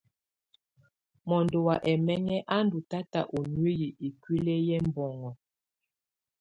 Mɔndɔ 1.27 1.57
wa 1.67 1.75
ɛmɛŋɛ 1.91 2.35
a 2.55 2.57
ndù 2.65 2.79
tata 2.91 3.19
u 3.37 3.39
nuiyi 3.53 3.87
ikuili 4.07 4.55
yɛ 4.67 4.77
ɛbɔŋɔ. 4.85 5.29